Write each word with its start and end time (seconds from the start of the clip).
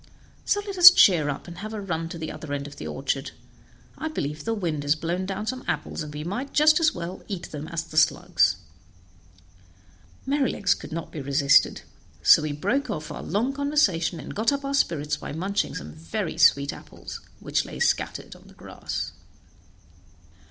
So 0.45 0.61
let 0.65 0.79
us 0.79 0.89
cheer 0.89 1.29
up, 1.29 1.47
and 1.47 1.59
have 1.59 1.75
a 1.75 1.79
run 1.79 2.09
to 2.09 2.17
the 2.17 2.31
other 2.31 2.53
end 2.53 2.65
of 2.65 2.77
the 2.77 2.87
orchard; 2.87 3.29
I 3.99 4.07
believe 4.07 4.45
the 4.45 4.55
wind 4.55 4.81
has 4.81 4.95
blown 4.95 5.27
down 5.27 5.45
some 5.45 5.63
apples, 5.67 6.01
and 6.01 6.11
we 6.11 6.23
might 6.23 6.53
just 6.55 6.79
as 6.79 6.91
well 6.91 7.21
eat 7.27 7.51
them 7.51 7.67
as 7.67 7.83
the 7.83 7.97
slugs." 7.97 8.55
Merrylegs 10.25 10.73
could 10.73 10.91
not 10.91 11.11
be 11.11 11.21
resisted, 11.21 11.83
so 12.23 12.41
we 12.41 12.51
broke 12.51 12.89
off 12.89 13.11
our 13.11 13.21
long 13.21 13.53
conversation, 13.53 14.19
and 14.19 14.33
got 14.33 14.51
up 14.51 14.65
our 14.65 14.73
spirits 14.73 15.17
by 15.17 15.33
munching 15.33 15.75
some 15.75 15.93
very 15.93 16.35
sweet 16.35 16.73
apples 16.73 17.19
which 17.39 17.63
lay 17.63 17.79
scattered 17.79 18.35
on 18.35 18.47
the 18.47 18.55
grass. 18.55 19.11